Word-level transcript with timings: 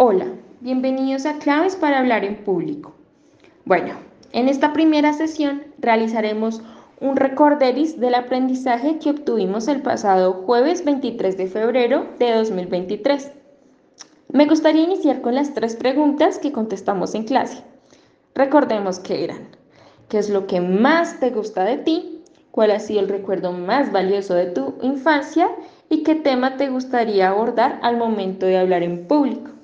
Hola, 0.00 0.26
bienvenidos 0.60 1.26
a 1.26 1.40
Claves 1.40 1.74
para 1.74 1.98
hablar 1.98 2.24
en 2.24 2.44
público. 2.44 2.94
Bueno, 3.64 3.94
en 4.30 4.48
esta 4.48 4.72
primera 4.72 5.12
sesión 5.12 5.64
realizaremos 5.80 6.62
un 7.00 7.16
recorderis 7.16 7.98
del 7.98 8.14
aprendizaje 8.14 9.00
que 9.00 9.10
obtuvimos 9.10 9.66
el 9.66 9.82
pasado 9.82 10.34
jueves 10.34 10.84
23 10.84 11.36
de 11.36 11.48
febrero 11.48 12.06
de 12.20 12.32
2023. 12.32 13.32
Me 14.32 14.46
gustaría 14.46 14.84
iniciar 14.84 15.20
con 15.20 15.34
las 15.34 15.52
tres 15.52 15.74
preguntas 15.74 16.38
que 16.38 16.52
contestamos 16.52 17.16
en 17.16 17.24
clase. 17.24 17.64
Recordemos 18.36 19.00
que 19.00 19.24
eran, 19.24 19.48
¿qué 20.08 20.18
es 20.18 20.30
lo 20.30 20.46
que 20.46 20.60
más 20.60 21.18
te 21.18 21.30
gusta 21.30 21.64
de 21.64 21.76
ti? 21.78 22.22
¿Cuál 22.52 22.70
ha 22.70 22.78
sido 22.78 23.00
el 23.00 23.08
recuerdo 23.08 23.50
más 23.50 23.90
valioso 23.90 24.34
de 24.34 24.46
tu 24.46 24.76
infancia? 24.80 25.50
¿Y 25.90 26.04
qué 26.04 26.14
tema 26.14 26.56
te 26.56 26.68
gustaría 26.68 27.30
abordar 27.30 27.80
al 27.82 27.96
momento 27.96 28.46
de 28.46 28.58
hablar 28.58 28.84
en 28.84 29.08
público? 29.08 29.57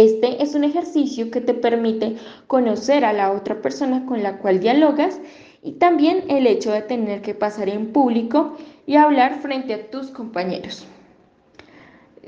Este 0.00 0.42
es 0.42 0.54
un 0.54 0.64
ejercicio 0.64 1.30
que 1.30 1.42
te 1.42 1.52
permite 1.52 2.16
conocer 2.46 3.04
a 3.04 3.12
la 3.12 3.32
otra 3.32 3.60
persona 3.60 4.06
con 4.06 4.22
la 4.22 4.38
cual 4.38 4.58
dialogas 4.58 5.20
y 5.62 5.72
también 5.72 6.24
el 6.28 6.46
hecho 6.46 6.72
de 6.72 6.80
tener 6.80 7.20
que 7.20 7.34
pasar 7.34 7.68
en 7.68 7.92
público 7.92 8.56
y 8.86 8.96
hablar 8.96 9.40
frente 9.42 9.74
a 9.74 9.90
tus 9.90 10.06
compañeros. 10.06 10.86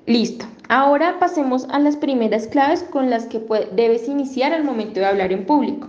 Listo, 0.05 0.45
ahora 0.69 1.19
pasemos 1.19 1.67
a 1.71 1.79
las 1.79 1.97
primeras 1.97 2.47
claves 2.47 2.83
con 2.83 3.09
las 3.09 3.25
que 3.25 3.41
debes 3.73 4.07
iniciar 4.07 4.53
al 4.53 4.65
momento 4.65 5.01
de 5.01 5.07
hablar 5.07 5.33
en 5.33 5.47
público. 5.47 5.89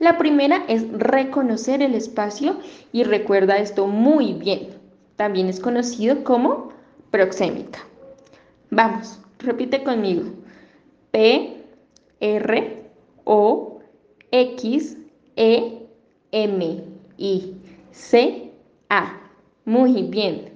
La 0.00 0.18
primera 0.18 0.64
es 0.66 0.90
reconocer 0.90 1.82
el 1.82 1.94
espacio 1.94 2.56
y 2.90 3.04
recuerda 3.04 3.58
esto 3.58 3.86
muy 3.86 4.32
bien. 4.32 4.70
También 5.14 5.46
es 5.46 5.60
conocido 5.60 6.24
como 6.24 6.70
proxémica. 7.12 7.78
Vamos, 8.70 9.20
repite 9.38 9.84
conmigo. 9.84 10.41
P, 11.12 11.56
R, 12.20 12.82
O, 13.24 13.80
X, 14.30 14.96
E, 15.36 15.86
M, 16.32 16.84
I, 17.18 17.54
C, 17.90 18.50
A. 18.88 19.20
Muy 19.66 20.04
bien. 20.04 20.52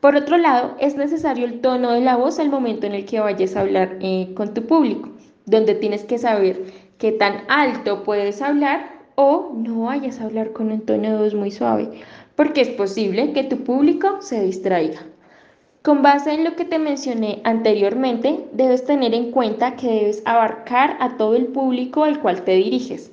Por 0.00 0.14
otro 0.14 0.38
lado, 0.38 0.76
es 0.78 0.94
necesario 0.94 1.44
el 1.44 1.60
tono 1.60 1.90
de 1.90 2.00
la 2.00 2.16
voz 2.16 2.38
al 2.38 2.48
momento 2.48 2.86
en 2.86 2.94
el 2.94 3.04
que 3.04 3.18
vayas 3.18 3.56
a 3.56 3.62
hablar 3.62 3.98
eh, 4.00 4.32
con 4.36 4.54
tu 4.54 4.64
público, 4.64 5.08
donde 5.46 5.74
tienes 5.74 6.04
que 6.04 6.18
saber 6.18 6.62
qué 6.98 7.10
tan 7.10 7.42
alto 7.48 8.04
puedes 8.04 8.40
hablar 8.40 8.92
o 9.16 9.52
no 9.52 9.82
vayas 9.82 10.20
a 10.20 10.24
hablar 10.26 10.52
con 10.52 10.70
un 10.70 10.82
tono 10.82 11.10
de 11.10 11.18
voz 11.18 11.34
muy 11.34 11.50
suave, 11.50 11.90
porque 12.36 12.60
es 12.60 12.68
posible 12.68 13.32
que 13.32 13.42
tu 13.42 13.64
público 13.64 14.22
se 14.22 14.44
distraiga. 14.44 15.00
Con 15.88 16.02
base 16.02 16.34
en 16.34 16.44
lo 16.44 16.54
que 16.54 16.66
te 16.66 16.78
mencioné 16.78 17.40
anteriormente, 17.44 18.44
debes 18.52 18.84
tener 18.84 19.14
en 19.14 19.30
cuenta 19.30 19.74
que 19.74 19.86
debes 19.86 20.22
abarcar 20.26 20.98
a 21.00 21.16
todo 21.16 21.34
el 21.34 21.46
público 21.46 22.04
al 22.04 22.20
cual 22.20 22.44
te 22.44 22.56
diriges. 22.56 23.10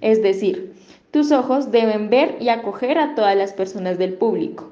Es 0.00 0.22
decir, 0.22 0.72
tus 1.10 1.32
ojos 1.32 1.70
deben 1.70 2.08
ver 2.08 2.38
y 2.40 2.48
acoger 2.48 2.96
a 2.96 3.14
todas 3.14 3.36
las 3.36 3.52
personas 3.52 3.98
del 3.98 4.14
público. 4.14 4.70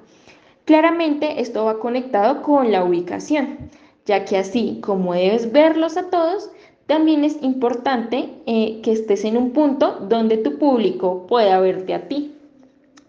Claramente 0.64 1.42
esto 1.42 1.66
va 1.66 1.78
conectado 1.78 2.40
con 2.40 2.72
la 2.72 2.84
ubicación, 2.84 3.58
ya 4.06 4.24
que 4.24 4.38
así 4.38 4.78
como 4.80 5.12
debes 5.12 5.52
verlos 5.52 5.98
a 5.98 6.08
todos, 6.08 6.48
también 6.86 7.22
es 7.22 7.36
importante 7.42 8.30
eh, 8.46 8.80
que 8.82 8.92
estés 8.92 9.26
en 9.26 9.36
un 9.36 9.50
punto 9.50 9.98
donde 10.08 10.38
tu 10.38 10.56
público 10.56 11.26
pueda 11.26 11.60
verte 11.60 11.92
a 11.92 12.08
ti. 12.08 12.32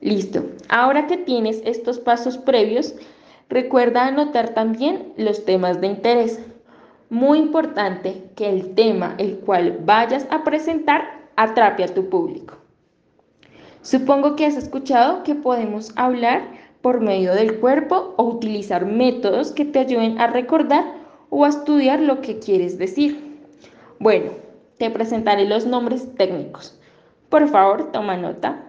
Listo, 0.02 0.44
ahora 0.68 1.08
que 1.08 1.16
tienes 1.16 1.62
estos 1.64 1.98
pasos 1.98 2.38
previos, 2.38 2.94
Recuerda 3.50 4.08
anotar 4.08 4.50
también 4.54 5.14
los 5.18 5.46
temas 5.46 5.82
de 5.82 5.88
interés. 5.88 6.40
Muy 7.10 7.40
importante 7.40 8.24
que 8.36 8.50
el 8.50 8.74
tema 8.74 9.16
el 9.18 9.40
cual 9.40 9.80
vayas 9.84 10.28
a 10.32 10.44
presentar 10.44 11.04
atrape 11.36 11.84
a 11.84 11.94
tu 11.94 12.10
público. 12.10 12.56
Supongo 13.82 14.36
que 14.36 14.46
has 14.46 14.56
escuchado 14.56 15.24
que 15.24 15.36
podemos 15.36 15.92
hablar 15.96 16.42
por 16.82 17.02
medio 17.02 17.34
del 17.34 17.60
cuerpo 17.60 18.14
o 18.18 18.24
utilizar 18.24 18.86
métodos 18.86 19.52
que 19.52 19.66
te 19.66 19.80
ayuden 19.80 20.20
a 20.20 20.28
recordar 20.28 20.86
o 21.30 21.46
a 21.46 21.50
estudiar 21.50 22.00
lo 22.00 22.22
que 22.22 22.40
quieres 22.40 22.78
decir. 22.78 23.42
Bueno, 24.00 24.32
te 24.78 24.90
presentaré 24.90 25.46
los 25.46 25.66
nombres 25.66 26.14
técnicos. 26.16 26.80
Por 27.30 27.48
favor, 27.48 27.92
toma 27.92 28.18
nota. 28.18 28.64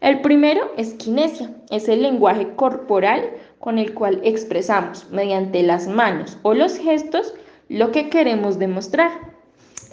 El 0.00 0.20
primero 0.20 0.72
es 0.76 0.94
kinesia, 0.94 1.50
es 1.70 1.88
el 1.88 2.02
lenguaje 2.02 2.54
corporal 2.54 3.30
con 3.58 3.78
el 3.78 3.94
cual 3.94 4.20
expresamos 4.22 5.08
mediante 5.10 5.62
las 5.62 5.88
manos 5.88 6.38
o 6.42 6.54
los 6.54 6.78
gestos 6.78 7.34
lo 7.68 7.90
que 7.90 8.08
queremos 8.08 8.58
demostrar. 8.58 9.10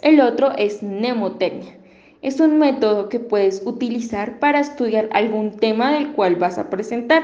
El 0.02 0.20
otro 0.20 0.52
es 0.56 0.82
mnemotecnia. 0.82 1.76
Es 2.22 2.40
un 2.40 2.58
método 2.58 3.08
que 3.08 3.20
puedes 3.20 3.62
utilizar 3.66 4.38
para 4.38 4.60
estudiar 4.60 5.08
algún 5.12 5.56
tema 5.56 5.92
del 5.92 6.12
cual 6.12 6.36
vas 6.36 6.58
a 6.58 6.70
presentar. 6.70 7.22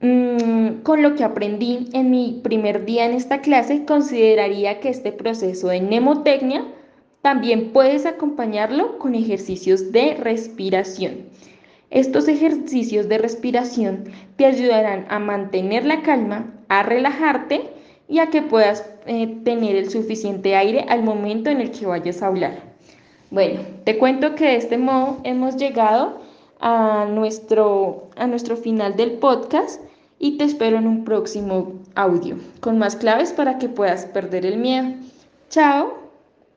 Mm, 0.00 0.82
con 0.82 1.02
lo 1.02 1.14
que 1.14 1.24
aprendí 1.24 1.88
en 1.92 2.10
mi 2.10 2.40
primer 2.42 2.84
día 2.84 3.06
en 3.06 3.12
esta 3.12 3.40
clase, 3.40 3.84
consideraría 3.84 4.80
que 4.80 4.90
este 4.90 5.12
proceso 5.12 5.68
de 5.68 5.80
mnemotecnia 5.80 6.64
también 7.22 7.72
puedes 7.72 8.06
acompañarlo 8.06 8.98
con 8.98 9.14
ejercicios 9.14 9.92
de 9.92 10.14
respiración. 10.14 11.29
Estos 11.90 12.28
ejercicios 12.28 13.08
de 13.08 13.18
respiración 13.18 14.04
te 14.36 14.46
ayudarán 14.46 15.06
a 15.10 15.18
mantener 15.18 15.84
la 15.84 16.02
calma, 16.02 16.54
a 16.68 16.84
relajarte 16.84 17.68
y 18.08 18.20
a 18.20 18.30
que 18.30 18.42
puedas 18.42 18.88
eh, 19.06 19.40
tener 19.44 19.76
el 19.76 19.90
suficiente 19.90 20.54
aire 20.54 20.86
al 20.88 21.02
momento 21.02 21.50
en 21.50 21.60
el 21.60 21.72
que 21.72 21.86
vayas 21.86 22.22
a 22.22 22.28
hablar. 22.28 22.70
Bueno, 23.30 23.60
te 23.84 23.98
cuento 23.98 24.34
que 24.34 24.44
de 24.44 24.56
este 24.56 24.78
modo 24.78 25.18
hemos 25.24 25.56
llegado 25.56 26.20
a 26.60 27.06
nuestro, 27.10 28.10
a 28.16 28.26
nuestro 28.26 28.56
final 28.56 28.96
del 28.96 29.12
podcast 29.12 29.80
y 30.18 30.36
te 30.36 30.44
espero 30.44 30.78
en 30.78 30.86
un 30.86 31.04
próximo 31.04 31.72
audio 31.94 32.36
con 32.60 32.78
más 32.78 32.96
claves 32.96 33.32
para 33.32 33.58
que 33.58 33.68
puedas 33.68 34.04
perder 34.06 34.46
el 34.46 34.58
miedo. 34.58 34.90
Chao. 35.48 35.99